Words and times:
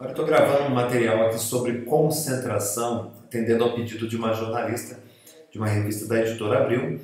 Agora 0.00 0.12
estou 0.12 0.24
gravando 0.24 0.62
um 0.70 0.74
material 0.74 1.26
aqui 1.26 1.38
sobre 1.38 1.82
concentração, 1.82 3.12
atendendo 3.22 3.64
ao 3.64 3.74
pedido 3.74 4.08
de 4.08 4.16
uma 4.16 4.32
jornalista 4.32 4.98
de 5.52 5.58
uma 5.58 5.68
revista 5.68 6.06
da 6.06 6.20
editora 6.20 6.62
Abril. 6.62 6.98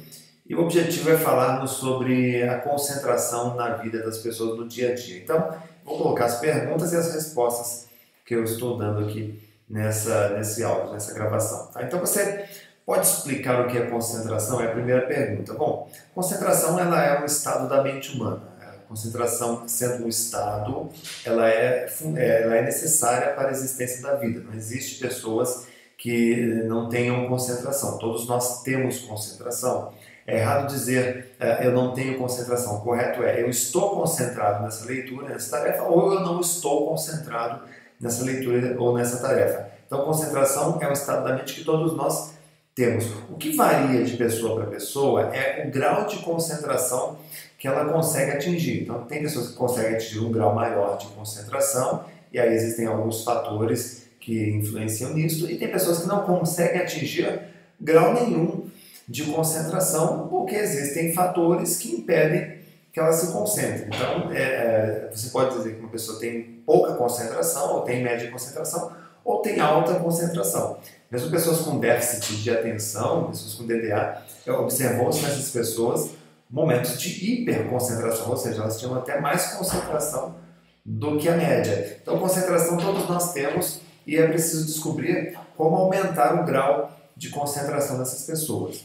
E 0.49 0.55
o 0.55 0.63
objetivo 0.63 1.11
é 1.11 1.19
falarmos 1.19 1.73
sobre 1.73 2.43
a 2.45 2.59
concentração 2.59 3.55
na 3.55 3.75
vida 3.75 4.03
das 4.03 4.17
pessoas 4.17 4.59
no 4.59 4.67
dia 4.67 4.93
a 4.93 4.95
dia. 4.95 5.19
Então, 5.19 5.47
vou 5.85 5.99
colocar 5.99 6.25
as 6.25 6.41
perguntas 6.41 6.95
e 6.95 6.97
as 6.97 7.13
respostas 7.13 7.87
que 8.25 8.35
eu 8.35 8.43
estou 8.43 8.79
dando 8.79 9.05
aqui 9.05 9.47
nessa, 9.69 10.31
nesse 10.31 10.65
áudio, 10.65 10.95
nessa 10.95 11.13
gravação. 11.13 11.67
Tá? 11.67 11.83
Então, 11.83 12.01
você 12.01 12.47
pode 12.87 13.07
explicar 13.07 13.61
o 13.61 13.69
que 13.69 13.77
é 13.77 13.91
concentração? 13.91 14.59
É 14.59 14.69
a 14.69 14.73
primeira 14.73 15.03
pergunta. 15.03 15.53
Bom, 15.53 15.87
concentração 16.15 16.81
ela 16.81 17.05
é 17.05 17.21
um 17.21 17.27
estado 17.27 17.69
da 17.69 17.83
mente 17.83 18.17
humana 18.17 18.56
concentração 18.89 19.67
sendo 19.67 20.05
um 20.05 20.09
estado, 20.09 20.89
ela 21.25 21.49
é, 21.49 21.87
é, 22.17 22.43
ela 22.43 22.57
é 22.57 22.63
necessária 22.63 23.35
para 23.35 23.49
a 23.49 23.51
existência 23.51 24.03
da 24.03 24.15
vida. 24.15 24.41
Não 24.41 24.55
existe 24.55 25.01
pessoas 25.01 25.67
que 25.97 26.37
não 26.65 26.89
tenham 26.89 27.27
concentração. 27.29 27.99
Todos 27.99 28.27
nós 28.27 28.63
temos 28.63 29.01
concentração. 29.01 29.93
É 30.27 30.39
errado 30.39 30.69
dizer 30.69 31.37
uh, 31.41 31.63
eu 31.63 31.73
não 31.73 31.95
tenho 31.95 32.19
concentração. 32.19 32.77
O 32.77 32.81
correto 32.81 33.23
é 33.23 33.41
eu 33.41 33.49
estou 33.49 33.91
concentrado 33.91 34.65
nessa 34.65 34.85
leitura, 34.85 35.29
nessa 35.29 35.57
tarefa, 35.57 35.85
ou 35.85 36.15
eu 36.15 36.21
não 36.21 36.41
estou 36.41 36.89
concentrado 36.89 37.63
nessa 38.01 38.25
leitura 38.25 38.77
ou 38.79 38.95
nessa 38.95 39.19
tarefa. 39.19 39.69
Então, 39.87 40.05
concentração 40.05 40.79
é 40.81 40.89
um 40.89 40.93
estado 40.93 41.25
da 41.25 41.35
mente 41.35 41.55
que 41.55 41.65
todos 41.65 41.97
nós 41.97 42.36
temos. 42.77 43.07
O 43.31 43.37
que 43.37 43.57
varia 43.57 44.05
de 44.05 44.17
pessoa 44.19 44.55
para 44.57 44.67
pessoa 44.67 45.35
é 45.35 45.67
o 45.67 45.71
grau 45.71 46.07
de 46.07 46.19
concentração 46.19 47.19
que 47.59 47.67
ela 47.67 47.91
consegue 47.91 48.33
atingir. 48.33 48.83
Então, 48.83 49.03
tem 49.07 49.23
pessoas 49.23 49.49
que 49.49 49.55
conseguem 49.55 49.95
atingir 49.95 50.21
um 50.21 50.31
grau 50.31 50.55
maior 50.55 50.99
de 50.99 51.07
concentração, 51.07 52.05
e 52.31 52.39
aí 52.39 52.55
existem 52.55 52.85
alguns 52.87 53.25
fatores 53.25 54.07
que 54.21 54.51
influenciam 54.51 55.15
nisso, 55.15 55.51
e 55.51 55.57
tem 55.57 55.69
pessoas 55.69 56.01
que 56.01 56.07
não 56.07 56.25
conseguem 56.25 56.83
atingir 56.83 57.41
grau 57.81 58.13
nenhum 58.13 58.69
de 59.09 59.25
concentração, 59.25 60.29
porque 60.29 60.55
existem 60.55 61.15
fatores 61.15 61.79
que 61.79 61.93
impedem 61.93 62.57
que 62.93 63.01
ela 63.01 63.13
se 63.13 63.33
concentre. 63.33 63.87
Então, 63.87 64.31
é, 64.33 64.43
é, 64.43 65.11
você 65.11 65.31
pode 65.31 65.57
dizer 65.57 65.77
que 65.77 65.81
uma 65.81 65.89
pessoa 65.89 66.21
tem 66.21 66.61
pouca 66.67 66.93
concentração, 66.95 67.77
ou 67.77 67.83
tem 67.83 68.03
média 68.03 68.31
concentração, 68.31 68.93
ou 69.27 69.43
tem 69.43 69.59
alta 69.59 69.97
concentração. 69.97 70.79
Mesmo 71.11 71.31
pessoas 71.31 71.59
com 71.59 71.79
déficit 71.79 72.37
de 72.37 72.51
atenção, 72.51 73.27
pessoas 73.27 73.55
com 73.55 73.67
DDA, 73.67 74.23
observou-se 74.61 75.21
nessas 75.23 75.51
pessoas 75.51 76.11
momentos 76.49 76.97
de 76.99 77.33
hiperconcentração, 77.33 78.31
ou 78.31 78.37
seja, 78.37 78.63
elas 78.63 78.79
tinham 78.79 78.95
até 78.95 79.21
mais 79.21 79.49
concentração 79.49 80.37
do 80.85 81.19
que 81.19 81.29
a 81.29 81.37
média. 81.37 81.99
Então, 82.01 82.21
concentração 82.21 82.77
todos 82.77 83.09
nós 83.09 83.33
temos 83.33 83.81
e 84.07 84.17
é 84.17 84.29
preciso 84.29 84.65
descobrir 84.65 85.37
como 85.57 85.75
aumentar 85.75 86.41
o 86.41 86.45
grau 86.45 86.93
de 87.17 87.29
concentração 87.31 87.99
dessas 87.99 88.23
pessoas. 88.23 88.85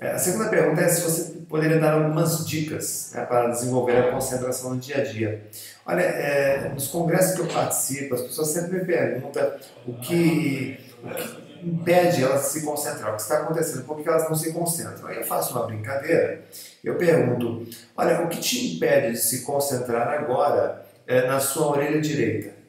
É, 0.00 0.12
a 0.12 0.18
segunda 0.18 0.48
pergunta 0.48 0.80
é 0.80 0.88
se 0.88 1.02
você 1.02 1.32
poderia 1.46 1.78
dar 1.78 1.92
algumas 1.92 2.46
dicas 2.46 3.12
né, 3.14 3.22
para 3.26 3.48
desenvolver 3.48 3.98
a 3.98 4.10
concentração 4.10 4.70
no 4.70 4.80
dia 4.80 4.96
a 4.96 5.04
dia. 5.04 5.46
Olha, 5.84 6.00
é, 6.00 6.70
nos 6.70 6.88
congressos 6.88 7.34
que 7.34 7.40
eu 7.42 7.46
participo, 7.46 8.14
as 8.14 8.22
pessoas 8.22 8.48
sempre 8.48 8.78
me 8.78 8.84
perguntam 8.86 9.52
o 9.86 9.92
que, 9.94 10.80
o 11.04 11.10
que 11.10 11.68
impede 11.68 12.24
elas 12.24 12.44
de 12.44 12.48
se 12.48 12.64
concentrar. 12.64 13.12
O 13.12 13.16
que 13.16 13.22
está 13.22 13.38
acontecendo? 13.38 13.84
Por 13.84 14.00
que 14.00 14.08
elas 14.08 14.24
não 14.24 14.34
se 14.34 14.54
concentram? 14.54 15.06
Aí 15.06 15.18
eu 15.18 15.24
faço 15.24 15.52
uma 15.52 15.66
brincadeira, 15.66 16.44
eu 16.82 16.96
pergunto: 16.96 17.66
olha, 17.94 18.22
o 18.22 18.28
que 18.28 18.40
te 18.40 18.76
impede 18.76 19.12
de 19.12 19.18
se 19.18 19.42
concentrar 19.42 20.08
agora 20.08 20.86
é, 21.06 21.26
na 21.26 21.40
sua 21.40 21.72
orelha 21.72 22.00
direita? 22.00 22.59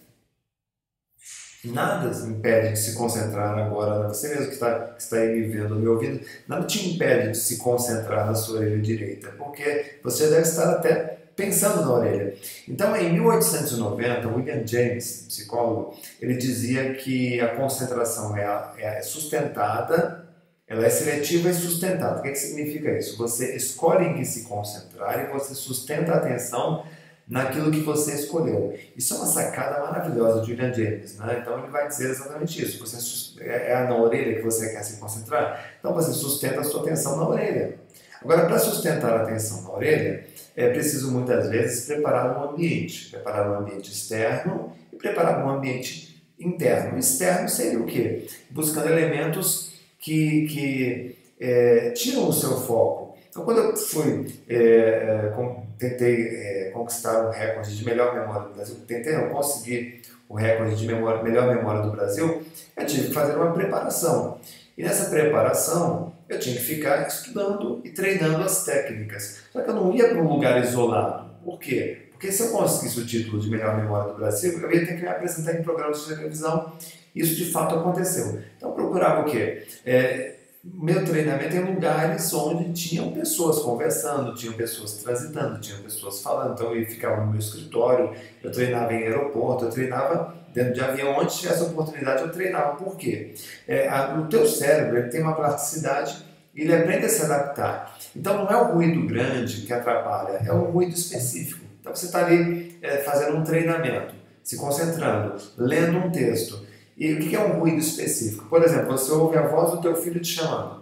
Nada 1.63 2.09
impede 2.27 2.73
de 2.73 2.79
se 2.79 2.95
concentrar 2.95 3.55
agora, 3.57 4.07
você 4.07 4.29
mesmo 4.29 4.47
que 4.47 4.53
está, 4.53 4.79
que 4.79 5.01
está 5.01 5.17
aí 5.17 5.29
me 5.29 5.47
vendo, 5.47 5.75
me 5.75 5.87
ouvindo, 5.87 6.19
nada 6.47 6.65
te 6.65 6.89
impede 6.89 7.31
de 7.31 7.37
se 7.37 7.57
concentrar 7.57 8.25
na 8.25 8.33
sua 8.33 8.59
orelha 8.59 8.81
direita, 8.81 9.29
porque 9.37 9.99
você 10.03 10.27
deve 10.27 10.41
estar 10.41 10.71
até 10.71 11.19
pensando 11.35 11.81
na 11.81 11.93
orelha. 11.93 12.35
Então, 12.67 12.95
em 12.95 13.13
1890, 13.13 14.27
William 14.27 14.65
James, 14.65 15.25
psicólogo, 15.27 15.95
ele 16.19 16.35
dizia 16.35 16.93
que 16.95 17.39
a 17.39 17.55
concentração 17.55 18.35
é, 18.35 18.71
é 18.77 19.01
sustentada, 19.03 20.25
ela 20.67 20.85
é 20.85 20.89
seletiva 20.89 21.49
e 21.49 21.53
sustentada. 21.53 22.19
O 22.19 22.21
que, 22.23 22.29
é 22.29 22.31
que 22.31 22.39
significa 22.39 22.97
isso? 22.97 23.17
Você 23.17 23.55
escolhe 23.55 24.07
em 24.07 24.13
que 24.15 24.25
se 24.25 24.43
concentrar 24.43 25.19
e 25.19 25.31
você 25.31 25.53
sustenta 25.53 26.13
a 26.13 26.17
atenção 26.17 26.85
naquilo 27.31 27.71
que 27.71 27.79
você 27.79 28.13
escolheu. 28.13 28.77
Isso 28.95 29.13
é 29.13 29.17
uma 29.17 29.25
sacada 29.25 29.79
maravilhosa 29.79 30.41
de 30.41 30.51
William 30.51 30.73
James. 30.73 31.17
Né? 31.17 31.39
Então 31.41 31.59
ele 31.59 31.71
vai 31.71 31.87
dizer 31.87 32.09
exatamente 32.09 32.61
isso. 32.61 32.77
Você 32.77 33.41
é, 33.41 33.71
é 33.71 33.83
na 33.85 33.95
orelha 33.95 34.35
que 34.35 34.41
você 34.41 34.73
quer 34.73 34.83
se 34.83 34.99
concentrar, 34.99 35.71
então 35.79 35.93
você 35.93 36.11
sustenta 36.11 36.59
a 36.59 36.63
sua 36.65 36.81
atenção 36.81 37.15
na 37.15 37.29
orelha. 37.29 37.79
Agora, 38.21 38.45
para 38.45 38.59
sustentar 38.59 39.13
a 39.13 39.23
atenção 39.23 39.63
na 39.63 39.71
orelha, 39.71 40.25
é 40.57 40.69
preciso 40.69 41.09
muitas 41.09 41.49
vezes 41.49 41.85
preparar 41.85 42.37
um 42.37 42.51
ambiente, 42.51 43.09
preparar 43.09 43.49
um 43.49 43.59
ambiente 43.61 43.89
externo 43.89 44.73
e 44.91 44.97
preparar 44.97 45.43
um 45.43 45.49
ambiente 45.49 46.21
interno. 46.37 46.99
Externo 46.99 47.47
seria 47.47 47.79
o 47.79 47.85
quê? 47.85 48.27
Buscando 48.49 48.89
elementos 48.89 49.71
que, 49.97 50.47
que 50.47 51.15
é, 51.39 51.91
tiram 51.91 52.27
o 52.27 52.33
seu 52.33 52.59
foco. 52.59 53.17
Então, 53.29 53.45
quando 53.45 53.59
eu 53.59 53.77
fui, 53.77 54.27
é, 54.49 54.57
é 54.57 55.33
com, 55.33 55.65
tentei 55.81 56.27
é, 56.27 56.71
conquistar 56.71 57.25
o 57.25 57.31
recorde 57.31 57.75
de 57.75 57.83
melhor 57.83 58.13
memória 58.13 58.47
do 58.47 58.53
Brasil, 58.53 58.75
tentei 58.87 59.13
não 59.13 59.29
conseguir 59.29 60.03
o 60.29 60.35
recorde 60.35 60.75
de 60.75 60.85
memória, 60.85 61.23
melhor 61.23 61.53
memória 61.53 61.81
do 61.81 61.91
Brasil, 61.91 62.43
eu 62.77 62.85
tive 62.85 63.07
que 63.07 63.13
fazer 63.13 63.35
uma 63.35 63.51
preparação. 63.51 64.39
E 64.77 64.83
nessa 64.83 65.09
preparação, 65.09 66.13
eu 66.29 66.39
tinha 66.39 66.55
que 66.55 66.61
ficar 66.61 67.07
estudando 67.07 67.81
e 67.83 67.89
treinando 67.89 68.43
as 68.43 68.63
técnicas. 68.63 69.41
Só 69.51 69.61
que 69.61 69.69
eu 69.69 69.73
não 69.73 69.93
ia 69.93 70.07
para 70.07 70.21
um 70.21 70.29
lugar 70.29 70.63
isolado. 70.63 71.31
Por 71.43 71.59
quê? 71.59 72.03
Porque 72.11 72.31
se 72.31 72.43
eu 72.43 72.49
conseguisse 72.51 72.99
o 72.99 73.05
título 73.05 73.41
de 73.41 73.49
melhor 73.49 73.75
memória 73.75 74.13
do 74.13 74.17
Brasil, 74.17 74.57
eu 74.61 74.71
ia 74.71 74.85
ter 74.85 74.95
que 74.95 75.01
me 75.01 75.07
apresentar 75.07 75.59
em 75.59 75.63
programas 75.63 76.01
de 76.01 76.15
televisão. 76.15 76.71
Isso 77.13 77.35
de 77.35 77.51
fato 77.51 77.75
aconteceu. 77.75 78.39
Então 78.55 78.69
eu 78.69 78.75
procurava 78.75 79.21
o 79.21 79.25
quê? 79.25 79.65
É, 79.85 80.35
meu 80.63 81.03
treinamento 81.03 81.55
em 81.55 81.73
lugares 81.73 82.33
onde 82.33 82.71
tinham 82.73 83.11
pessoas 83.11 83.59
conversando, 83.59 84.35
tinham 84.35 84.53
pessoas 84.53 84.93
transitando, 84.93 85.59
tinham 85.59 85.81
pessoas 85.81 86.21
falando. 86.21 86.53
Então 86.53 86.75
eu 86.75 86.85
ficava 86.85 87.23
no 87.23 87.31
meu 87.31 87.39
escritório, 87.39 88.13
eu 88.43 88.51
treinava 88.51 88.93
em 88.93 89.03
aeroporto, 89.03 89.65
eu 89.65 89.69
treinava 89.69 90.35
dentro 90.53 90.73
de 90.73 90.81
avião, 90.81 91.17
onde 91.17 91.37
tivesse 91.37 91.63
oportunidade 91.63 92.21
eu 92.21 92.31
treinava. 92.31 92.75
Por 92.75 92.95
quê? 92.95 93.33
É, 93.67 93.87
a, 93.87 94.19
o 94.19 94.27
teu 94.27 94.45
cérebro 94.45 94.97
ele 94.97 95.09
tem 95.09 95.21
uma 95.21 95.35
plasticidade 95.35 96.31
ele 96.55 96.73
aprende 96.73 97.05
a 97.05 97.09
se 97.09 97.23
adaptar. 97.23 97.97
Então 98.15 98.37
não 98.37 98.49
é 98.49 98.57
o 98.57 98.73
ruído 98.73 99.05
grande 99.07 99.61
que 99.61 99.73
atrapalha, 99.73 100.41
é 100.45 100.53
um 100.53 100.71
ruído 100.71 100.93
específico. 100.93 101.65
Então 101.79 101.95
você 101.95 102.05
está 102.05 102.25
ali 102.25 102.77
é, 102.81 102.97
fazendo 102.97 103.37
um 103.37 103.43
treinamento, 103.43 104.13
se 104.43 104.57
concentrando, 104.57 105.35
lendo 105.57 105.97
um 105.97 106.11
texto. 106.11 106.65
E 106.97 107.13
o 107.13 107.19
que 107.19 107.35
é 107.35 107.39
um 107.39 107.59
ruído 107.59 107.79
específico? 107.79 108.45
Por 108.45 108.63
exemplo, 108.63 108.91
você 108.91 109.11
ouve 109.11 109.37
a 109.37 109.47
voz 109.47 109.71
do 109.71 109.81
teu 109.81 109.95
filho 109.95 110.19
te 110.19 110.33
chamando. 110.33 110.81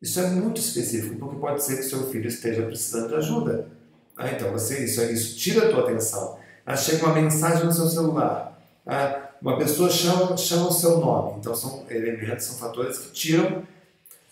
Isso 0.00 0.20
é 0.20 0.26
muito 0.26 0.60
específico, 0.60 1.16
porque 1.16 1.36
pode 1.36 1.64
ser 1.64 1.76
que 1.76 1.82
seu 1.82 2.08
filho 2.10 2.28
esteja 2.28 2.62
precisando 2.62 3.08
de 3.08 3.14
ajuda. 3.16 3.68
Ah, 4.16 4.30
então 4.30 4.52
você, 4.52 4.84
isso, 4.84 5.02
isso 5.02 5.36
tira 5.36 5.66
a 5.66 5.70
tua 5.70 5.84
atenção. 5.84 6.38
Ah, 6.64 6.76
chega 6.76 7.04
uma 7.04 7.14
mensagem 7.14 7.64
no 7.64 7.72
seu 7.72 7.88
celular. 7.88 8.60
Ah, 8.86 9.30
uma 9.40 9.58
pessoa 9.58 9.90
chama, 9.90 10.36
chama 10.36 10.68
o 10.68 10.72
seu 10.72 10.98
nome. 10.98 11.38
Então 11.38 11.54
são 11.54 11.84
elementos, 11.90 12.46
são 12.46 12.56
fatores 12.56 12.98
que 12.98 13.12
tiram 13.12 13.62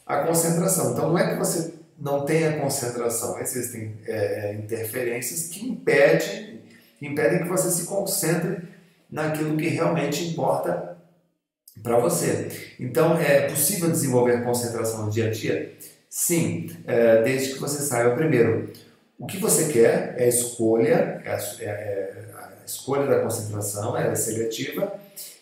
a 0.07 0.19
concentração. 0.19 0.93
Então 0.93 1.09
não 1.09 1.19
é 1.19 1.33
que 1.33 1.39
você 1.39 1.75
não 1.99 2.25
tenha 2.25 2.61
concentração, 2.61 3.39
existem 3.39 3.95
é, 4.07 4.51
é, 4.51 4.55
interferências 4.55 5.47
que 5.47 5.69
impedem, 5.69 6.61
impedem 7.01 7.43
que 7.43 7.49
você 7.49 7.71
se 7.71 7.87
concentre 7.87 8.69
naquilo 9.11 9.57
que 9.57 9.69
realmente 9.69 10.29
importa 10.29 10.94
para 11.83 11.99
você. 11.99 12.49
Então 12.79 13.19
é 13.19 13.49
possível 13.49 13.91
desenvolver 13.91 14.43
concentração 14.45 15.07
no 15.07 15.11
dia 15.11 15.27
a 15.27 15.31
dia? 15.31 15.75
Sim, 16.09 16.71
é, 16.87 17.23
desde 17.23 17.55
que 17.55 17.61
você 17.61 17.83
saiba 17.83 18.15
primeiro 18.15 18.73
o 19.19 19.27
que 19.27 19.39
você 19.39 19.73
quer, 19.73 20.15
é 20.19 20.25
a 20.25 20.29
escolha, 20.29 21.23
é 21.25 21.31
a, 21.31 21.39
é, 21.61 21.65
é 21.65 22.25
a 22.35 22.65
escolha 22.67 23.07
da 23.07 23.21
concentração, 23.21 23.97
ela 23.97 24.13
é 24.13 24.15
seletiva, 24.15 24.93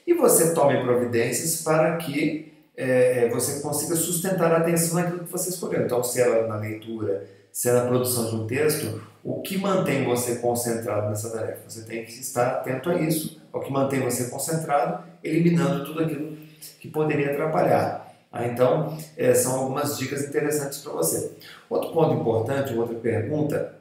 e 0.06 0.14
você 0.14 0.52
tome 0.52 0.82
providências 0.82 1.62
para 1.62 1.96
que 1.96 2.52
é, 2.76 3.24
é, 3.24 3.28
você 3.28 3.60
consiga 3.60 3.94
sustentar 3.94 4.52
a 4.52 4.58
atenção 4.58 4.94
naquilo 4.94 5.24
que 5.24 5.32
você 5.32 5.50
escolheu. 5.50 5.82
Então, 5.82 6.02
se 6.02 6.20
é 6.20 6.46
na 6.46 6.56
leitura, 6.56 7.26
se 7.52 7.68
é 7.68 7.72
na 7.72 7.86
produção 7.86 8.28
de 8.28 8.36
um 8.36 8.46
texto, 8.46 9.02
o 9.22 9.40
que 9.40 9.58
mantém 9.58 10.04
você 10.04 10.36
concentrado 10.36 11.08
nessa 11.08 11.30
tarefa? 11.30 11.60
Você 11.68 11.82
tem 11.82 12.04
que 12.04 12.12
estar 12.12 12.48
atento 12.48 12.90
a 12.90 13.00
isso, 13.00 13.40
ao 13.52 13.60
que 13.60 13.70
mantém 13.70 14.00
você 14.00 14.24
concentrado, 14.24 15.04
eliminando 15.22 15.84
tudo 15.84 16.02
aquilo 16.02 16.36
que 16.80 16.88
poderia 16.88 17.32
atrapalhar. 17.32 18.02
Ah, 18.30 18.46
então, 18.46 18.96
é, 19.16 19.34
são 19.34 19.60
algumas 19.60 19.98
dicas 19.98 20.24
interessantes 20.24 20.78
para 20.78 20.92
você. 20.92 21.32
Outro 21.68 21.92
ponto 21.92 22.14
importante, 22.14 22.74
outra 22.74 22.98
pergunta, 22.98 23.74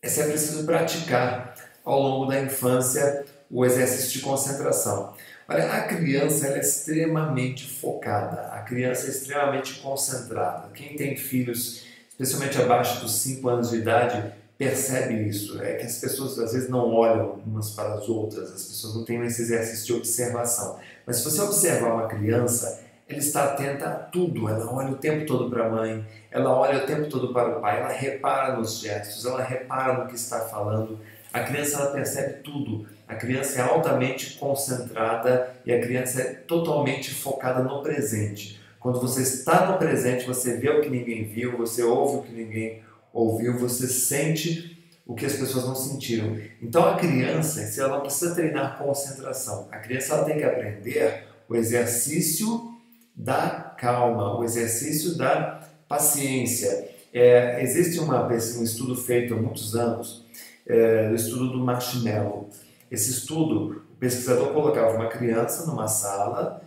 é 0.00 0.08
se 0.08 0.20
é 0.20 0.26
preciso 0.28 0.64
praticar 0.64 1.54
ao 1.84 2.00
longo 2.00 2.26
da 2.26 2.40
infância 2.40 3.24
o 3.50 3.64
exercício 3.64 4.12
de 4.12 4.20
concentração. 4.20 5.14
Olha, 5.46 5.70
a 5.72 5.82
criança 5.82 6.48
é 6.48 6.58
extremamente 6.58 7.68
focada, 7.68 8.48
a 8.52 8.60
criança 8.60 9.06
é 9.06 9.10
extremamente 9.10 9.74
concentrada. 9.80 10.70
Quem 10.72 10.96
tem 10.96 11.16
filhos, 11.16 11.84
especialmente 12.08 12.60
abaixo 12.60 13.02
dos 13.02 13.12
5 13.16 13.46
anos 13.48 13.70
de 13.70 13.76
idade, 13.76 14.32
percebe 14.58 15.28
isso. 15.28 15.62
É 15.62 15.74
que 15.74 15.86
as 15.86 15.98
pessoas 15.98 16.38
às 16.38 16.52
vezes 16.52 16.68
não 16.68 16.92
olham 16.92 17.40
umas 17.46 17.70
para 17.70 17.94
as 17.94 18.08
outras, 18.08 18.52
as 18.52 18.64
pessoas 18.64 18.94
não 18.94 19.04
têm 19.04 19.24
esse 19.24 19.42
exercício 19.42 19.86
de 19.86 19.92
observação. 19.94 20.78
Mas 21.06 21.16
se 21.16 21.24
você 21.24 21.40
observar 21.40 21.94
uma 21.94 22.08
criança, 22.08 22.82
ela 23.08 23.18
está 23.18 23.44
atenta 23.44 23.86
a 23.86 23.94
tudo, 23.94 24.48
ela 24.48 24.72
olha 24.72 24.90
o 24.90 24.96
tempo 24.96 25.26
todo 25.26 25.50
para 25.50 25.66
a 25.66 25.70
mãe, 25.70 26.06
ela 26.30 26.56
olha 26.56 26.82
o 26.82 26.86
tempo 26.86 27.08
todo 27.08 27.32
para 27.32 27.58
o 27.58 27.60
pai, 27.60 27.80
ela 27.80 27.90
repara 27.90 28.56
nos 28.56 28.80
gestos, 28.80 29.26
ela 29.26 29.42
repara 29.42 29.98
no 29.98 30.06
que 30.06 30.14
está 30.14 30.40
falando. 30.40 30.98
A 31.32 31.40
criança 31.40 31.78
ela 31.78 31.90
percebe 31.90 32.42
tudo. 32.42 32.86
A 33.06 33.16
criança 33.16 33.58
é 33.58 33.62
altamente 33.62 34.38
concentrada 34.38 35.50
e 35.66 35.72
a 35.72 35.80
criança 35.80 36.22
é 36.22 36.24
totalmente 36.32 37.12
focada 37.12 37.62
no 37.62 37.82
presente. 37.82 38.60
Quando 38.78 39.00
você 39.00 39.22
está 39.22 39.66
no 39.66 39.78
presente, 39.78 40.26
você 40.26 40.56
vê 40.56 40.70
o 40.70 40.80
que 40.80 40.88
ninguém 40.88 41.24
viu, 41.24 41.56
você 41.56 41.82
ouve 41.82 42.18
o 42.18 42.22
que 42.22 42.32
ninguém 42.32 42.83
ouviu, 43.14 43.56
você 43.56 43.86
sente 43.86 44.74
o 45.06 45.14
que 45.14 45.24
as 45.24 45.34
pessoas 45.34 45.64
não 45.64 45.76
sentiram. 45.76 46.36
Então 46.60 46.84
a 46.84 46.96
criança, 46.96 47.64
se 47.66 47.80
ela 47.80 47.96
não 47.96 48.00
precisa 48.00 48.34
treinar 48.34 48.76
concentração, 48.76 49.68
a 49.70 49.78
criança 49.78 50.14
ela 50.14 50.24
tem 50.24 50.36
que 50.36 50.44
aprender 50.44 51.24
o 51.48 51.54
exercício 51.54 52.74
da 53.14 53.74
calma, 53.78 54.36
o 54.36 54.42
exercício 54.42 55.16
da 55.16 55.60
paciência. 55.88 56.90
É, 57.12 57.62
existe 57.62 58.00
uma, 58.00 58.26
um 58.26 58.62
estudo 58.62 58.96
feito 58.96 59.34
há 59.34 59.36
muitos 59.36 59.76
anos, 59.76 60.24
é, 60.66 61.10
o 61.12 61.14
estudo 61.14 61.52
do 61.52 61.58
marshmallow. 61.58 62.48
Esse 62.90 63.10
estudo, 63.10 63.84
o 63.92 63.96
pesquisador 63.96 64.52
colocava 64.52 64.96
uma 64.96 65.08
criança 65.08 65.66
numa 65.66 65.86
sala 65.86 66.60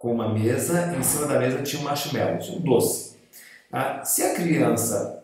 com 0.00 0.12
uma 0.12 0.32
mesa, 0.32 0.92
e 0.92 0.98
em 0.98 1.02
cima 1.02 1.26
da 1.26 1.38
mesa 1.38 1.62
tinha 1.62 1.80
um 1.80 1.84
marshmallow, 1.84 2.38
um 2.56 2.60
doce. 2.60 3.16
Ah, 3.70 4.04
se 4.04 4.22
a 4.22 4.34
criança 4.34 5.15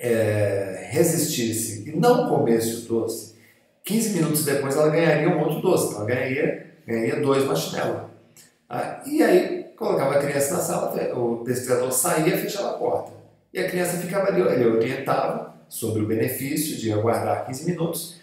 é, 0.00 0.88
resistisse 0.90 1.88
e 1.88 1.94
não 1.94 2.26
comesse 2.26 2.74
o 2.74 2.88
doce, 2.88 3.34
15 3.84 4.10
minutos 4.10 4.44
depois 4.44 4.74
ela 4.74 4.88
ganharia 4.88 5.28
um 5.28 5.40
outro 5.40 5.60
doce, 5.60 5.94
ela 5.94 6.06
ganharia, 6.06 6.74
ganharia 6.86 7.20
dois 7.20 7.44
marshmallows. 7.44 8.08
Ah, 8.68 9.02
e 9.04 9.22
aí 9.22 9.64
colocava 9.76 10.14
a 10.14 10.18
criança 10.18 10.54
na 10.54 10.60
sala, 10.60 11.18
o 11.18 11.44
pesquisador 11.44 11.92
saía 11.92 12.34
e 12.34 12.38
fechava 12.38 12.70
a 12.70 12.74
porta. 12.74 13.12
E 13.52 13.58
a 13.58 13.68
criança 13.68 13.98
ficava 13.98 14.28
ali, 14.28 14.40
ele 14.40 14.66
orientava 14.66 15.54
sobre 15.68 16.02
o 16.02 16.06
benefício 16.06 16.76
de 16.76 16.92
aguardar 16.92 17.46
15 17.46 17.70
minutos. 17.70 18.20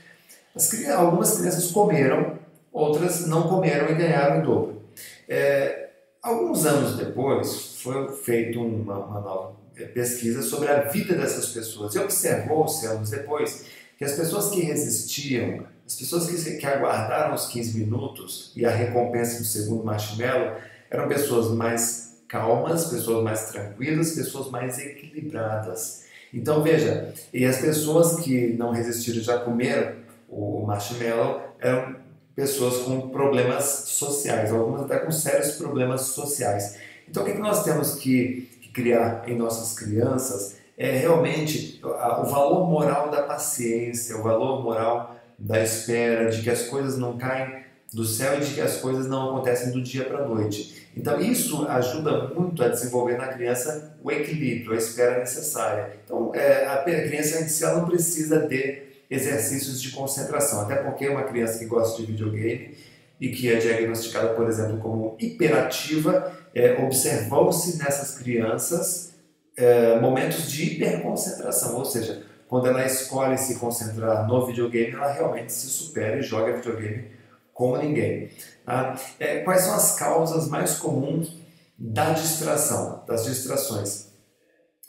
As, 0.56 0.88
algumas 0.90 1.38
crianças 1.38 1.70
comeram, 1.72 2.40
outras 2.72 3.28
não 3.28 3.48
comeram 3.48 3.90
e 3.90 3.96
ganharam 3.96 4.42
o 4.42 4.46
dobro. 4.46 4.82
É, 5.28 5.90
alguns 6.24 6.66
anos 6.66 6.98
depois, 6.98 7.78
foi 7.82 8.08
feita 8.10 8.58
uma, 8.58 8.98
uma 9.00 9.20
nova 9.20 9.67
pesquisa 9.86 10.42
sobre 10.42 10.70
a 10.70 10.82
vida 10.82 11.16
dessas 11.16 11.50
pessoas. 11.50 11.96
E 11.96 12.00
observou-se 12.00 12.86
anos 12.86 13.10
depois 13.10 13.66
que 13.98 14.04
as 14.04 14.14
pessoas 14.14 14.50
que 14.50 14.62
resistiam, 14.62 15.66
as 15.86 15.96
pessoas 15.96 16.28
que, 16.28 16.58
que 16.58 16.66
aguardaram 16.66 17.34
os 17.34 17.48
15 17.48 17.78
minutos 17.78 18.52
e 18.56 18.66
a 18.66 18.70
recompensa 18.70 19.40
do 19.40 19.46
segundo 19.46 19.84
marshmallow, 19.84 20.58
eram 20.90 21.08
pessoas 21.08 21.52
mais 21.52 22.18
calmas, 22.28 22.86
pessoas 22.86 23.24
mais 23.24 23.50
tranquilas, 23.52 24.12
pessoas 24.12 24.52
mais 24.52 24.78
equilibradas. 24.80 26.06
Então 26.34 26.62
veja, 26.62 27.14
e 27.34 27.46
as 27.46 27.60
pessoas 27.60 28.20
que 28.20 28.54
não 28.54 28.72
resistiram 28.72 29.22
já 29.22 29.40
comeram 29.40 29.96
o 30.30 30.66
marshmallow 30.66 31.56
eram 31.60 31.96
pessoas 32.36 32.84
com 32.84 33.10
problemas 33.10 33.64
sociais, 33.88 34.52
algumas 34.52 34.84
até 34.84 35.00
com 35.00 35.12
sérios 35.12 35.54
problemas 35.54 36.02
sociais. 36.02 36.78
Então 37.10 37.24
o 37.24 37.26
que 37.26 37.34
nós 37.34 37.64
temos 37.64 37.96
que 37.96 38.50
criar 38.78 39.24
em 39.28 39.36
nossas 39.36 39.78
crianças 39.78 40.58
é 40.78 40.92
realmente 40.92 41.80
o 41.84 42.26
valor 42.26 42.70
moral 42.70 43.10
da 43.10 43.24
paciência, 43.24 44.16
o 44.16 44.22
valor 44.22 44.62
moral 44.62 45.16
da 45.40 45.64
espera, 45.64 46.30
de 46.30 46.44
que 46.44 46.50
as 46.50 46.68
coisas 46.68 46.96
não 46.96 47.18
caem 47.18 47.66
do 47.92 48.06
céu 48.06 48.38
e 48.38 48.42
de 48.42 48.54
que 48.54 48.62
as 48.62 48.78
coisas 48.78 49.08
não 49.08 49.30
acontecem 49.30 49.72
do 49.72 49.82
dia 49.82 50.06
para 50.06 50.24
a 50.24 50.28
noite. 50.28 50.88
Então, 50.96 51.20
isso 51.20 51.68
ajuda 51.68 52.28
muito 52.28 52.64
a 52.64 52.68
desenvolver 52.68 53.18
na 53.18 53.28
criança 53.28 53.98
o 54.04 54.12
equilíbrio, 54.12 54.74
a 54.74 54.76
espera 54.76 55.20
necessária. 55.20 55.98
Então, 56.06 56.32
é, 56.36 56.68
a 56.68 56.78
criança 56.84 57.66
ela 57.66 57.80
não 57.80 57.88
precisa 57.88 58.40
de 58.48 58.84
exercícios 59.10 59.82
de 59.82 59.92
concentração, 59.92 60.62
até 60.62 60.76
porque 60.76 61.08
uma 61.08 61.24
criança 61.24 61.58
que 61.58 61.66
gosta 61.66 62.00
de 62.00 62.12
videogame 62.12 62.76
e 63.20 63.30
que 63.30 63.52
é 63.52 63.58
diagnosticada, 63.58 64.30
por 64.30 64.48
exemplo, 64.48 64.78
como 64.78 65.16
hiperativa, 65.20 66.32
é, 66.54 66.84
observou-se 66.84 67.78
nessas 67.78 68.18
crianças 68.18 69.14
é, 69.56 70.00
momentos 70.00 70.52
de 70.52 70.74
hiperconcentração, 70.74 71.76
ou 71.76 71.86
seja, 71.86 72.24
quando 72.48 72.68
ela 72.68 72.86
escolhe 72.86 73.38
se 73.38 73.60
concentrar 73.60 74.28
no 74.28 74.46
videogame, 74.46 74.94
ela 74.94 75.12
realmente 75.12 75.52
se 75.52 75.68
supera 75.68 76.18
e 76.18 76.22
joga 76.22 76.56
videogame 76.56 77.18
como 77.54 77.76
ninguém. 77.76 78.30
Tá? 78.64 78.96
É, 79.20 79.40
quais 79.40 79.62
são 79.64 79.74
as 79.74 79.96
causas 79.96 80.48
mais 80.48 80.76
comuns 80.76 81.36
da 81.78 82.12
distração, 82.12 83.04
das 83.08 83.26
distrações? 83.26 84.08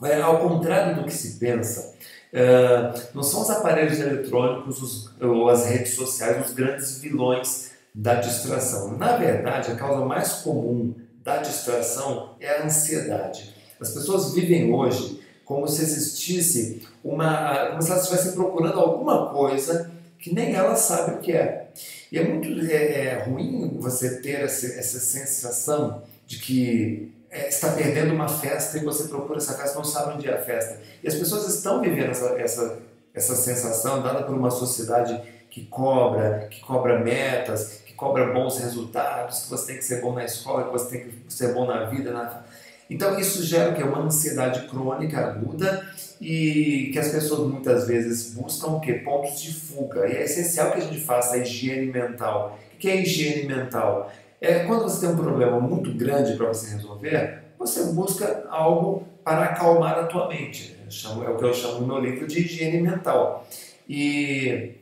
É, 0.04 0.20
ao 0.20 0.38
contrário 0.40 0.96
do 0.96 1.04
que 1.04 1.12
se 1.12 1.38
pensa, 1.38 1.94
é, 2.32 2.92
não 3.14 3.22
são 3.22 3.40
os 3.40 3.50
aparelhos 3.50 3.98
eletrônicos 3.98 4.82
os, 4.82 5.20
ou 5.20 5.48
as 5.48 5.66
redes 5.66 5.94
sociais 5.94 6.46
os 6.46 6.52
grandes 6.52 7.00
vilões 7.00 7.72
da 7.94 8.14
distração. 8.14 8.96
Na 8.96 9.16
verdade, 9.16 9.72
a 9.72 9.76
causa 9.76 10.04
mais 10.04 10.34
comum 10.34 10.94
da 11.22 11.38
distração 11.38 12.36
é 12.40 12.48
a 12.48 12.64
ansiedade. 12.64 13.54
As 13.80 13.90
pessoas 13.90 14.32
vivem 14.34 14.72
hoje 14.72 15.20
como 15.44 15.66
se 15.66 15.82
existisse 15.82 16.86
uma. 17.02 17.70
como 17.70 17.82
se 17.82 17.90
elas 17.90 18.02
estivessem 18.02 18.32
procurando 18.32 18.78
alguma 18.78 19.30
coisa 19.30 19.90
que 20.18 20.34
nem 20.34 20.54
elas 20.54 20.80
sabem 20.80 21.14
o 21.14 21.18
que 21.18 21.32
é. 21.32 21.70
E 22.10 22.18
é 22.18 22.24
muito 22.24 22.48
é, 22.70 23.06
é 23.06 23.24
ruim 23.24 23.78
você 23.80 24.20
ter 24.20 24.40
essa, 24.40 24.66
essa 24.66 24.98
sensação 24.98 26.02
de 26.26 26.38
que 26.38 27.12
é, 27.30 27.48
está 27.48 27.72
perdendo 27.72 28.12
uma 28.12 28.28
festa 28.28 28.78
e 28.78 28.84
você 28.84 29.08
procura 29.08 29.38
essa 29.38 29.54
festa 29.54 29.76
não 29.76 29.84
sabe 29.84 30.14
onde 30.14 30.28
é 30.28 30.34
a 30.34 30.42
festa. 30.42 30.80
E 31.02 31.08
as 31.08 31.14
pessoas 31.14 31.48
estão 31.54 31.80
vivendo 31.80 32.10
essa, 32.10 32.26
essa, 32.40 32.78
essa 33.14 33.36
sensação 33.36 34.02
dada 34.02 34.24
por 34.24 34.34
uma 34.34 34.50
sociedade 34.50 35.20
que 35.58 35.66
cobra, 35.66 36.46
que 36.50 36.60
cobra 36.60 36.98
metas, 37.00 37.82
cobra 37.98 38.32
bons 38.32 38.60
resultados, 38.60 39.40
que 39.40 39.50
você 39.50 39.66
tem 39.66 39.76
que 39.76 39.84
ser 39.84 40.00
bom 40.00 40.14
na 40.14 40.24
escola, 40.24 40.64
que 40.64 40.70
você 40.70 40.98
tem 40.98 41.08
que 41.08 41.34
ser 41.34 41.52
bom 41.52 41.66
na 41.66 41.86
vida. 41.86 42.12
Na... 42.12 42.44
Então 42.88 43.18
isso 43.18 43.42
gera 43.42 43.74
que 43.74 43.82
é 43.82 43.84
uma 43.84 43.98
ansiedade 43.98 44.68
crônica 44.68 45.18
aguda 45.18 45.84
e 46.20 46.90
que 46.92 46.98
as 46.98 47.08
pessoas 47.08 47.50
muitas 47.50 47.88
vezes 47.88 48.34
buscam 48.34 48.68
o 48.68 48.80
que 48.80 48.92
pontos 48.94 49.42
de 49.42 49.52
fuga. 49.52 50.06
E 50.06 50.12
é 50.12 50.22
essencial 50.22 50.70
que 50.70 50.78
a 50.78 50.80
gente 50.80 51.00
faça 51.00 51.34
a 51.34 51.38
higiene 51.38 51.90
mental. 51.90 52.56
O 52.74 52.78
que 52.78 52.88
é 52.88 53.02
higiene 53.02 53.48
mental? 53.48 54.10
É 54.40 54.60
quando 54.60 54.84
você 54.84 55.04
tem 55.04 55.14
um 55.14 55.18
problema 55.18 55.58
muito 55.58 55.92
grande 55.92 56.36
para 56.36 56.46
você 56.46 56.72
resolver, 56.76 57.42
você 57.58 57.82
busca 57.92 58.46
algo 58.48 59.02
para 59.24 59.42
acalmar 59.42 59.98
a 59.98 60.04
tua 60.04 60.28
mente. 60.28 60.78
é 60.86 61.28
o 61.28 61.36
que 61.36 61.44
eu 61.44 61.52
chamo 61.52 61.80
no 61.80 61.86
meu 61.88 61.98
livro 61.98 62.28
de 62.28 62.42
higiene 62.42 62.80
mental. 62.80 63.44
E 63.88 64.77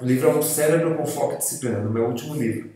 o 0.00 0.04
livro 0.04 0.28
é 0.28 0.34
um 0.34 0.42
cérebro 0.42 0.94
com 0.96 1.06
foco 1.06 1.34
e 1.34 1.38
disciplina, 1.38 1.78
no 1.78 1.90
meu 1.90 2.06
último 2.06 2.34
livro. 2.34 2.70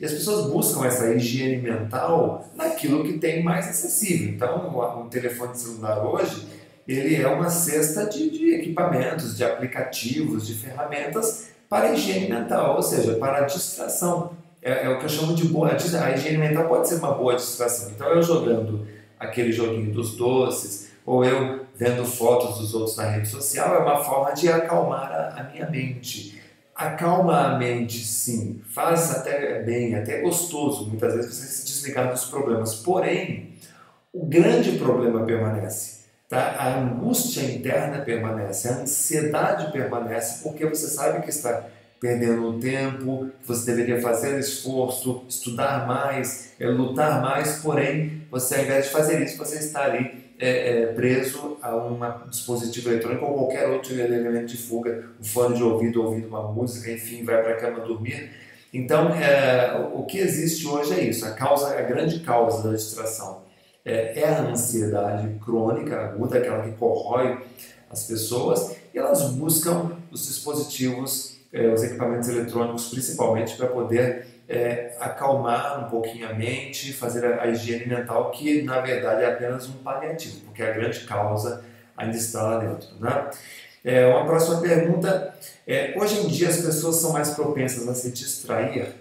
E 0.00 0.04
as 0.04 0.12
pessoas 0.12 0.50
buscam 0.50 0.84
essa 0.84 1.14
higiene 1.14 1.62
mental 1.62 2.50
naquilo 2.56 3.04
que 3.04 3.18
tem 3.18 3.42
mais 3.42 3.68
acessível. 3.68 4.30
Então, 4.30 5.00
um 5.00 5.08
telefone 5.08 5.56
celular 5.56 6.04
hoje, 6.04 6.46
ele 6.88 7.22
é 7.22 7.28
uma 7.28 7.48
cesta 7.48 8.06
de, 8.06 8.28
de 8.30 8.54
equipamentos, 8.54 9.36
de 9.36 9.44
aplicativos, 9.44 10.46
de 10.46 10.54
ferramentas 10.54 11.50
para 11.68 11.90
a 11.90 11.92
higiene 11.92 12.28
mental, 12.28 12.76
ou 12.76 12.82
seja, 12.82 13.14
para 13.14 13.38
a 13.38 13.40
distração. 13.42 14.32
É, 14.60 14.86
é, 14.86 14.88
o 14.88 14.98
que 14.98 15.04
eu 15.04 15.08
chamo 15.08 15.34
de 15.34 15.44
boa. 15.44 15.70
A 15.70 16.10
higiene 16.10 16.38
mental 16.38 16.68
pode 16.68 16.88
ser 16.88 16.96
uma 16.96 17.12
boa 17.12 17.36
distração. 17.36 17.90
Então, 17.90 18.08
eu 18.08 18.22
jogando 18.22 18.86
aquele 19.18 19.52
joguinho 19.52 19.92
dos 19.92 20.16
doces, 20.16 20.90
ou 21.06 21.24
eu 21.24 21.64
vendo 21.76 22.04
fotos 22.04 22.58
dos 22.58 22.74
outros 22.74 22.96
na 22.96 23.04
rede 23.04 23.28
social, 23.28 23.74
é 23.74 23.78
uma 23.78 24.02
forma 24.02 24.32
de 24.32 24.48
acalmar 24.48 25.10
a, 25.12 25.40
a 25.40 25.42
minha 25.44 25.68
mente 25.70 26.41
acalma 26.88 27.54
a 27.54 27.58
mente, 27.58 28.04
sim, 28.04 28.60
faz 28.70 29.10
até 29.10 29.62
bem, 29.62 29.94
até 29.94 30.20
gostoso, 30.20 30.88
muitas 30.88 31.14
vezes 31.14 31.34
você 31.34 31.46
se 31.46 31.64
desligar 31.64 32.10
dos 32.10 32.24
problemas. 32.24 32.74
Porém, 32.76 33.54
o 34.12 34.26
grande 34.26 34.72
problema 34.78 35.24
permanece. 35.24 36.02
Tá? 36.28 36.56
A 36.58 36.78
angústia 36.78 37.42
interna 37.42 37.98
permanece, 37.98 38.68
a 38.68 38.78
ansiedade 38.78 39.70
permanece, 39.70 40.42
porque 40.42 40.64
você 40.64 40.86
sabe 40.88 41.22
que 41.22 41.30
está 41.30 41.66
perdendo 42.00 42.58
tempo, 42.58 43.30
que 43.40 43.46
você 43.46 43.66
deveria 43.66 44.00
fazer 44.00 44.38
esforço, 44.38 45.24
estudar 45.28 45.86
mais, 45.86 46.52
é, 46.58 46.66
lutar 46.66 47.22
mais, 47.22 47.58
porém, 47.58 48.26
você 48.30 48.56
ao 48.56 48.62
invés 48.62 48.86
de 48.86 48.90
fazer 48.90 49.22
isso, 49.22 49.36
você 49.38 49.58
está 49.58 49.84
ali 49.84 50.21
é, 50.42 50.82
é, 50.82 50.86
preso 50.86 51.56
a 51.62 51.76
um 51.76 52.00
dispositivo 52.28 52.90
eletrônico 52.90 53.24
ou 53.24 53.34
qualquer 53.34 53.68
outro 53.68 53.94
elemento 53.94 54.46
de 54.46 54.56
fuga, 54.56 55.04
um 55.20 55.22
fone 55.22 55.54
de 55.54 55.62
ouvido, 55.62 56.02
ouvindo 56.02 56.26
uma 56.26 56.42
música, 56.50 56.90
enfim, 56.90 57.22
vai 57.22 57.40
para 57.40 57.52
a 57.52 57.56
cama 57.56 57.78
dormir. 57.78 58.28
Então, 58.74 59.10
é, 59.14 59.88
o 59.94 60.04
que 60.04 60.18
existe 60.18 60.66
hoje 60.66 60.94
é 60.94 61.04
isso, 61.04 61.24
a, 61.24 61.30
causa, 61.30 61.78
a 61.78 61.82
grande 61.82 62.18
causa 62.20 62.68
da 62.68 62.74
distração 62.74 63.42
é, 63.84 64.18
é 64.18 64.28
a 64.28 64.42
ansiedade 64.42 65.38
crônica, 65.44 65.96
aguda, 65.96 66.38
aquela 66.38 66.64
que 66.64 66.72
corrói 66.72 67.38
as 67.88 68.04
pessoas, 68.08 68.74
e 68.92 68.98
elas 68.98 69.22
buscam 69.30 69.92
os 70.10 70.26
dispositivos, 70.26 71.38
é, 71.52 71.68
os 71.68 71.84
equipamentos 71.84 72.28
eletrônicos, 72.28 72.88
principalmente 72.88 73.56
para 73.56 73.68
poder 73.68 74.26
é, 74.48 74.96
acalmar 75.00 75.86
um 75.86 75.90
pouquinho 75.90 76.28
a 76.28 76.34
mente, 76.34 76.92
fazer 76.92 77.24
a, 77.24 77.42
a, 77.42 77.48
higiene 77.48 77.86
mental, 77.86 78.30
que 78.30 78.62
na 78.62 78.80
verdade 78.80 79.22
é 79.22 79.32
apenas 79.32 79.68
um 79.68 79.74
paliativo, 79.74 80.40
porque 80.46 80.62
a 80.62 80.72
grande 80.72 81.00
causa 81.00 81.64
ainda 81.96 82.16
está 82.16 82.42
lá 82.42 82.58
dentro. 82.58 82.88
Né? 83.00 83.30
É, 83.84 84.06
uma 84.06 84.24
próxima 84.24 84.60
pergunta 84.60 85.34
é: 85.66 85.94
hoje 85.98 86.20
em 86.20 86.28
dia 86.28 86.48
as 86.48 86.58
pessoas 86.58 86.96
são 86.96 87.12
mais 87.12 87.30
propensas 87.30 87.88
a 87.88 87.94
se 87.94 88.10
distrair? 88.10 88.94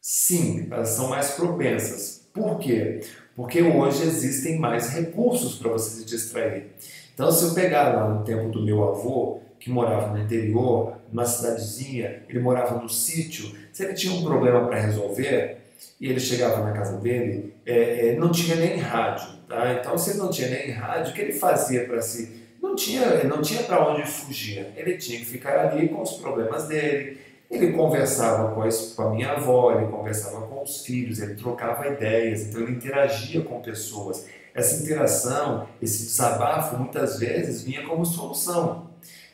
Sim, 0.00 0.68
elas 0.70 0.90
são 0.90 1.08
mais 1.08 1.32
propensas. 1.32 2.28
Por 2.32 2.58
quê? 2.58 3.00
Porque 3.34 3.62
hoje 3.62 4.04
existem 4.04 4.58
mais 4.58 4.90
recursos 4.90 5.58
para 5.58 5.70
você 5.70 6.00
se 6.00 6.04
distrair. 6.04 6.72
Então, 7.14 7.30
se 7.30 7.44
eu 7.44 7.54
pegar 7.54 7.94
lá 7.94 8.08
no 8.08 8.24
tempo 8.24 8.48
do 8.48 8.64
meu 8.64 8.88
avô, 8.88 9.40
que 9.58 9.70
morava 9.70 10.16
no 10.16 10.22
interior, 10.22 10.96
numa 11.10 11.24
cidadezinha, 11.24 12.22
ele 12.28 12.40
morava 12.40 12.80
no 12.80 12.88
sítio, 12.88 13.54
se 13.72 13.84
ele 13.84 13.94
tinha 13.94 14.12
um 14.12 14.22
problema 14.22 14.66
para 14.66 14.80
resolver 14.80 15.58
e 16.00 16.08
ele 16.08 16.20
chegava 16.20 16.62
na 16.64 16.72
casa 16.72 16.98
dele, 16.98 17.54
é, 17.64 18.08
é, 18.08 18.16
não 18.16 18.30
tinha 18.30 18.56
nem 18.56 18.76
rádio. 18.76 19.28
Tá? 19.48 19.72
Então, 19.74 19.96
se 19.96 20.10
ele 20.10 20.18
não 20.18 20.30
tinha 20.30 20.48
nem 20.48 20.70
rádio, 20.70 21.12
o 21.12 21.14
que 21.14 21.20
ele 21.20 21.32
fazia 21.32 21.84
para 21.84 22.00
se. 22.00 22.46
Não 22.60 22.74
tinha, 22.74 23.24
não 23.24 23.40
tinha 23.40 23.62
para 23.62 23.88
onde 23.88 24.02
fugir. 24.06 24.66
Ele 24.76 24.96
tinha 24.96 25.18
que 25.18 25.24
ficar 25.24 25.58
ali 25.58 25.88
com 25.88 26.02
os 26.02 26.12
problemas 26.14 26.66
dele. 26.66 27.18
Ele 27.50 27.72
conversava 27.72 28.54
com 28.54 28.62
a, 28.62 28.68
com 28.94 29.02
a 29.02 29.10
minha 29.10 29.32
avó, 29.32 29.72
ele 29.72 29.90
conversava 29.90 30.46
com 30.46 30.62
os 30.62 30.84
filhos, 30.84 31.18
ele 31.18 31.34
trocava 31.34 31.88
ideias, 31.88 32.42
então 32.42 32.60
ele 32.60 32.72
interagia 32.72 33.40
com 33.40 33.60
pessoas. 33.60 34.26
Essa 34.54 34.82
interação, 34.82 35.66
esse 35.80 36.04
desabafo, 36.04 36.76
muitas 36.76 37.18
vezes 37.18 37.62
vinha 37.62 37.86
como 37.86 38.04
solução. 38.04 38.88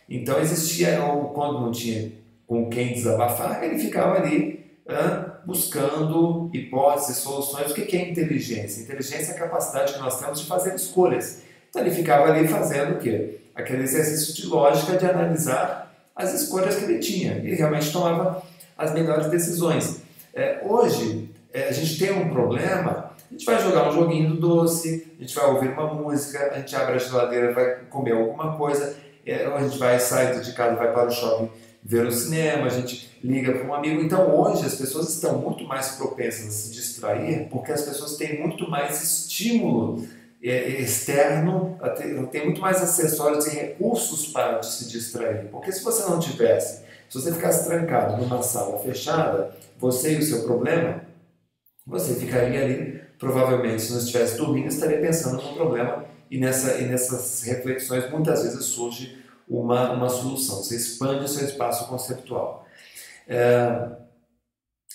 Então 0.08 0.38
existia, 0.40 0.98
quando 1.32 1.60
não 1.60 1.72
tinha 1.72 2.12
com 2.46 2.68
quem 2.68 2.92
desabafar, 2.92 3.62
ele 3.64 3.78
ficava 3.78 4.16
ali 4.16 4.64
buscando 5.44 6.50
hipóteses, 6.52 7.18
soluções. 7.18 7.70
O 7.70 7.74
que 7.74 7.96
é 7.96 8.10
inteligência? 8.10 8.82
Inteligência 8.82 9.32
é 9.32 9.36
a 9.36 9.38
capacidade 9.38 9.94
que 9.94 9.98
nós 9.98 10.18
temos 10.18 10.40
de 10.40 10.46
fazer 10.46 10.74
escolhas. 10.74 11.42
Então 11.70 11.82
ele 11.82 11.90
ficava 11.90 12.30
ali 12.30 12.46
fazendo 12.46 12.96
o 12.96 12.98
quê? 12.98 13.40
Aquele 13.54 13.82
exercício 13.82 14.34
de 14.34 14.46
lógica 14.46 14.96
de 14.96 15.06
analisar 15.06 15.94
as 16.14 16.32
escolhas 16.34 16.76
que 16.76 16.84
ele 16.84 16.98
tinha. 16.98 17.34
Ele 17.34 17.54
realmente 17.54 17.92
tomava 17.92 18.42
as 18.76 18.92
melhores 18.92 19.26
decisões. 19.28 20.02
É, 20.32 20.60
hoje, 20.64 21.30
é, 21.52 21.68
a 21.68 21.72
gente 21.72 21.98
tem 21.98 22.12
um 22.12 22.30
problema, 22.30 23.12
a 23.30 23.32
gente 23.32 23.44
vai 23.44 23.60
jogar 23.62 23.88
um 23.88 23.92
joguinho 23.92 24.30
do 24.30 24.36
doce, 24.36 25.12
a 25.18 25.22
gente 25.22 25.34
vai 25.34 25.46
ouvir 25.46 25.68
uma 25.68 25.92
música, 25.94 26.50
a 26.52 26.58
gente 26.58 26.74
abre 26.74 26.94
a 26.94 26.98
geladeira, 26.98 27.52
vai 27.52 27.76
comer 27.88 28.12
alguma 28.12 28.56
coisa, 28.56 28.96
a 29.26 29.62
gente 29.62 29.78
vai 29.78 29.98
sair 29.98 30.40
de 30.40 30.52
casa, 30.52 30.76
vai 30.76 30.92
para 30.92 31.08
o 31.08 31.10
shopping 31.10 31.50
ver 31.82 32.06
o 32.06 32.12
cinema, 32.12 32.66
a 32.66 32.70
gente 32.70 33.10
liga 33.22 33.52
para 33.52 33.66
um 33.66 33.74
amigo. 33.74 34.00
Então 34.00 34.34
hoje 34.34 34.64
as 34.64 34.74
pessoas 34.74 35.08
estão 35.10 35.38
muito 35.38 35.64
mais 35.64 35.92
propensas 35.92 36.46
a 36.46 36.50
se 36.50 36.72
distrair 36.72 37.48
porque 37.50 37.72
as 37.72 37.82
pessoas 37.82 38.16
têm 38.16 38.40
muito 38.40 38.68
mais 38.70 39.02
estímulo 39.02 40.06
é, 40.42 40.80
externo, 40.80 41.78
tem 42.30 42.44
muito 42.44 42.60
mais 42.60 42.82
acessórios 42.82 43.46
e 43.46 43.56
recursos 43.56 44.28
para 44.28 44.62
se 44.62 44.88
distrair. 44.88 45.48
Porque 45.50 45.72
se 45.72 45.82
você 45.82 46.02
não 46.02 46.18
tivesse, 46.18 46.82
se 47.08 47.20
você 47.20 47.32
ficasse 47.32 47.66
trancado 47.66 48.16
numa 48.16 48.42
sala 48.42 48.78
fechada, 48.78 49.54
você 49.78 50.14
e 50.14 50.18
o 50.18 50.22
seu 50.22 50.42
problema, 50.42 51.02
você 51.86 52.14
ficaria 52.14 52.62
ali, 52.62 53.00
provavelmente, 53.18 53.82
se 53.82 53.92
não 53.92 53.98
estivesse 53.98 54.36
dormindo, 54.36 54.68
estaria 54.68 54.98
pensando 54.98 55.42
no 55.42 55.54
problema 55.54 56.04
e, 56.34 56.38
nessa, 56.38 56.80
e 56.80 56.86
nessas 56.86 57.44
reflexões 57.44 58.10
muitas 58.10 58.42
vezes 58.42 58.64
surge 58.64 59.16
uma, 59.48 59.92
uma 59.92 60.08
solução, 60.08 60.56
você 60.56 60.74
expande 60.74 61.24
o 61.24 61.28
seu 61.28 61.46
espaço 61.46 61.86
conceptual. 61.86 62.66
É, 63.28 63.86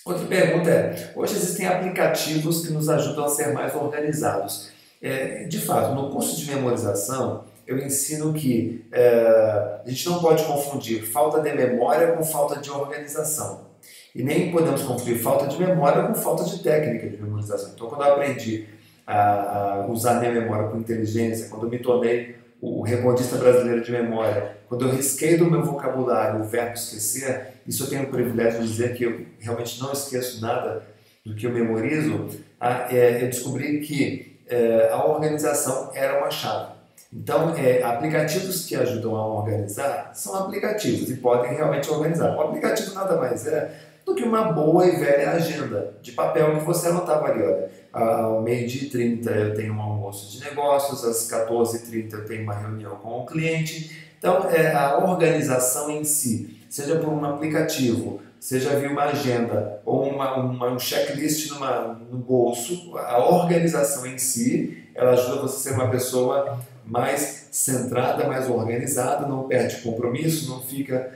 outra 0.04 0.26
pergunta 0.26 0.70
é: 0.70 1.14
hoje 1.16 1.36
existem 1.38 1.66
aplicativos 1.66 2.66
que 2.66 2.74
nos 2.74 2.90
ajudam 2.90 3.24
a 3.24 3.30
ser 3.30 3.54
mais 3.54 3.74
organizados. 3.74 4.70
É, 5.02 5.46
de 5.46 5.62
fato, 5.62 5.96
no 5.96 6.10
curso 6.10 6.36
de 6.36 6.54
memorização, 6.54 7.46
eu 7.66 7.78
ensino 7.78 8.34
que 8.34 8.86
é, 8.92 9.80
a 9.86 9.90
gente 9.90 10.10
não 10.10 10.20
pode 10.20 10.44
confundir 10.44 11.06
falta 11.06 11.40
de 11.42 11.56
memória 11.56 12.12
com 12.12 12.24
falta 12.24 12.60
de 12.60 12.70
organização. 12.70 13.70
E 14.14 14.22
nem 14.22 14.52
podemos 14.52 14.82
confundir 14.82 15.18
falta 15.20 15.48
de 15.48 15.58
memória 15.58 16.04
com 16.04 16.16
falta 16.16 16.44
de 16.44 16.62
técnica 16.62 17.08
de 17.08 17.22
memorização. 17.22 17.72
Então, 17.74 17.88
quando 17.88 18.04
eu 18.04 18.12
aprendi 18.12 18.68
a, 19.10 19.86
usar 19.90 20.20
minha 20.20 20.32
memória 20.32 20.68
com 20.70 20.78
inteligência, 20.78 21.50
quando 21.50 21.64
eu 21.64 21.70
me 21.70 21.80
tornei 21.80 22.36
o 22.62 22.84
recordista 22.84 23.38
brasileiro 23.38 23.82
de 23.82 23.92
memória, 23.92 24.58
quando 24.68 24.86
eu 24.86 24.92
risquei 24.92 25.38
do 25.38 25.50
meu 25.50 25.64
vocabulário 25.64 26.42
o 26.42 26.44
verbo 26.44 26.74
esquecer, 26.74 27.54
isso 27.66 27.84
eu 27.84 27.90
tenho 27.90 28.04
o 28.04 28.08
privilégio 28.08 28.62
de 28.62 28.68
dizer 28.68 28.94
que 28.94 29.04
eu 29.04 29.26
realmente 29.40 29.82
não 29.82 29.92
esqueço 29.92 30.42
nada 30.42 30.84
do 31.26 31.34
que 31.34 31.48
eu 31.48 31.52
memorizo, 31.52 32.28
é, 32.60 33.24
eu 33.24 33.28
descobri 33.28 33.80
que 33.80 34.40
é, 34.48 34.90
a 34.92 35.04
organização 35.06 35.90
era 35.94 36.20
uma 36.20 36.30
chave. 36.30 36.74
Então, 37.12 37.56
é, 37.56 37.82
aplicativos 37.82 38.66
que 38.66 38.76
ajudam 38.76 39.16
a 39.16 39.26
organizar 39.26 40.12
são 40.14 40.36
aplicativos 40.36 41.10
e 41.10 41.16
podem 41.16 41.56
realmente 41.56 41.90
organizar. 41.90 42.36
O 42.36 42.42
aplicativo 42.42 42.94
nada 42.94 43.18
mais 43.18 43.48
é 43.48 43.72
do 44.06 44.14
que 44.14 44.24
uma 44.24 44.52
boa 44.52 44.86
e 44.86 44.92
velha 44.98 45.32
agenda 45.32 45.94
de 46.02 46.12
papel 46.12 46.58
que 46.58 46.64
você 46.64 46.90
anotava 46.90 47.28
ali. 47.28 47.44
Olha, 47.44 47.70
ao 47.92 48.42
meio-dia 48.42 48.84
e 48.84 48.90
30 48.90 49.32
eu 49.32 49.54
tenho 49.56 49.74
um 49.74 49.82
almoço 49.82 50.32
de 50.32 50.44
negócios, 50.44 51.04
às 51.04 51.30
14h30 51.30 52.14
eu 52.14 52.26
tenho 52.26 52.44
uma 52.44 52.54
reunião 52.54 52.96
com 52.98 53.22
o 53.22 53.26
cliente. 53.26 54.10
Então, 54.18 54.50
é, 54.50 54.74
a 54.74 54.98
organização 54.98 55.90
em 55.90 56.04
si, 56.04 56.60
seja 56.70 56.98
por 56.98 57.10
um 57.10 57.24
aplicativo, 57.26 58.22
seja 58.40 58.78
via 58.78 58.90
uma 58.90 59.06
agenda 59.06 59.82
ou 59.86 60.10
uma, 60.10 60.36
uma, 60.36 60.68
um 60.68 60.80
checklist 60.80 61.50
numa, 61.52 62.00
no 62.10 62.18
bolso, 62.18 62.98
a 62.98 63.18
organização 63.18 64.06
em 64.06 64.18
si, 64.18 64.84
ela 64.94 65.12
ajuda 65.12 65.42
você 65.42 65.70
a 65.70 65.72
ser 65.72 65.80
uma 65.80 65.90
pessoa 65.90 66.60
mais 66.86 67.48
centrada, 67.52 68.28
mais 68.28 68.50
organizada, 68.50 69.26
não 69.26 69.48
perde 69.48 69.78
compromisso, 69.78 70.50
não 70.50 70.62
fica 70.62 71.12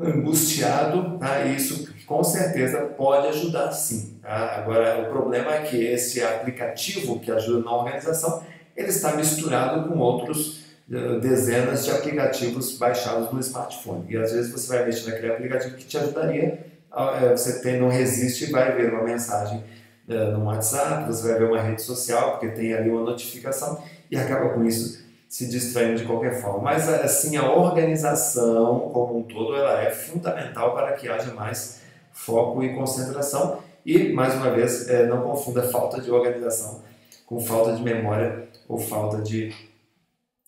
angustiado, 0.00 1.18
tá? 1.18 1.44
isso 1.44 1.92
com 2.06 2.24
certeza 2.24 2.78
pode 2.96 3.28
ajudar 3.28 3.70
sim. 3.72 4.18
Tá? 4.22 4.56
Agora, 4.56 5.02
o 5.02 5.10
problema 5.10 5.54
é 5.54 5.62
que 5.62 5.84
esse 5.84 6.22
aplicativo 6.22 7.20
que 7.20 7.30
ajuda 7.30 7.64
na 7.64 7.76
organização, 7.76 8.42
ele 8.76 8.88
está 8.88 9.14
misturado 9.14 9.88
com 9.88 9.98
outros 9.98 10.64
uh, 10.90 11.20
dezenas 11.20 11.84
de 11.84 11.90
aplicativos 11.90 12.76
baixados 12.78 13.30
no 13.32 13.38
smartphone. 13.40 14.06
E 14.08 14.16
às 14.16 14.32
vezes 14.32 14.50
você 14.50 14.74
vai 14.74 14.86
mexer 14.86 15.10
naquele 15.10 15.32
aplicativo 15.32 15.76
que 15.76 15.84
te 15.84 15.98
ajudaria, 15.98 16.66
uh, 16.92 17.30
você 17.30 17.60
tem, 17.60 17.78
não 17.78 17.88
resiste 17.88 18.44
e 18.44 18.50
vai 18.50 18.74
ver 18.74 18.92
uma 18.92 19.04
mensagem 19.04 19.62
uh, 20.08 20.36
no 20.36 20.46
WhatsApp, 20.46 21.06
você 21.06 21.28
vai 21.28 21.38
ver 21.38 21.44
uma 21.44 21.60
rede 21.60 21.82
social, 21.82 22.32
porque 22.32 22.48
tem 22.48 22.74
ali 22.74 22.90
uma 22.90 23.02
notificação, 23.02 23.82
e 24.10 24.16
acaba 24.16 24.48
com 24.50 24.64
isso 24.64 25.09
se 25.30 25.48
distraindo 25.48 25.96
de 25.96 26.04
qualquer 26.04 26.42
forma. 26.42 26.64
Mas 26.64 26.86
assim, 26.88 27.36
a 27.36 27.52
organização 27.52 28.90
como 28.92 29.18
um 29.18 29.22
todo 29.22 29.54
ela 29.54 29.80
é 29.80 29.92
fundamental 29.92 30.74
para 30.74 30.94
que 30.94 31.08
haja 31.08 31.32
mais 31.32 31.80
foco 32.12 32.64
e 32.64 32.74
concentração. 32.74 33.62
E, 33.86 34.12
mais 34.12 34.34
uma 34.34 34.50
vez, 34.50 34.88
é, 34.88 35.06
não 35.06 35.22
confunda 35.22 35.62
falta 35.62 36.00
de 36.00 36.10
organização 36.10 36.82
com 37.24 37.38
falta 37.40 37.74
de 37.74 37.82
memória 37.82 38.48
ou 38.68 38.76
falta 38.76 39.22
de, 39.22 39.54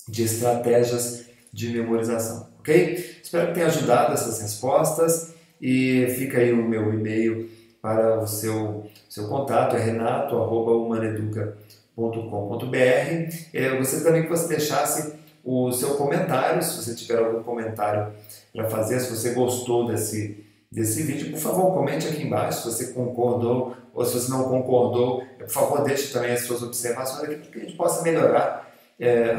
de 0.09 0.25
estratégias 0.25 1.27
de 1.53 1.71
memorização. 1.71 2.49
Ok? 2.59 3.21
Espero 3.23 3.47
que 3.49 3.55
tenha 3.55 3.67
ajudado 3.67 4.15
essas 4.15 4.43
respostas 4.43 5.33
e 5.61 6.09
fica 6.19 6.39
aí 6.39 6.53
o 6.53 6.57
meu 6.57 6.93
e-mail 6.93 7.49
para 7.81 8.19
o 8.19 8.27
seu, 8.27 8.85
seu 9.09 9.29
contato, 9.29 9.77
é 9.77 9.81
renato.humaneduca.com 9.81 11.82
www.ecoagro.com.br. 11.97 13.37
Eu 13.53 13.79
gostaria 13.79 14.05
também 14.05 14.23
que 14.23 14.29
você 14.29 14.49
deixasse 14.49 15.15
o 15.45 15.73
seu 15.73 15.95
comentário, 15.97 16.63
se 16.63 16.77
você 16.77 16.95
tiver 16.95 17.19
algum 17.19 17.43
comentário 17.43 18.13
para 18.53 18.69
fazer, 18.69 19.01
se 19.01 19.11
você 19.11 19.31
gostou 19.31 19.87
desse, 19.87 20.45
desse 20.71 21.03
vídeo, 21.03 21.31
por 21.33 21.39
favor, 21.39 21.73
comente 21.73 22.07
aqui 22.09 22.23
embaixo 22.23 22.63
se 22.63 22.65
você 22.67 22.93
concordou 22.93 23.77
ou 23.95 24.05
se 24.05 24.15
você 24.15 24.31
não 24.31 24.45
concordou. 24.45 25.25
Por 25.39 25.49
favor, 25.49 25.83
deixe 25.83 26.13
também 26.13 26.33
as 26.33 26.43
suas 26.43 26.63
observações 26.63 27.25
aqui 27.25 27.37
para 27.37 27.51
que 27.51 27.59
a 27.59 27.61
gente 27.63 27.77
possa 27.77 28.03
melhorar 28.03 28.73
é, 28.99 29.35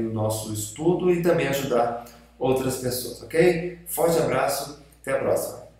o 0.00 0.12
nosso 0.12 0.52
estudo 0.52 1.10
e 1.10 1.22
também 1.22 1.46
ajudar 1.48 2.04
outras 2.38 2.78
pessoas, 2.78 3.22
ok? 3.22 3.78
Forte 3.86 4.18
abraço, 4.18 4.82
até 5.00 5.12
a 5.12 5.18
próxima. 5.18 5.63